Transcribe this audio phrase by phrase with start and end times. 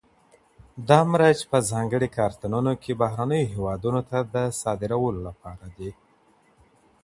[0.87, 5.89] دا مرچ په ځانګړو کارتنونو کې بهرنیو هېوادونو ته د صادرولو لپاره دي.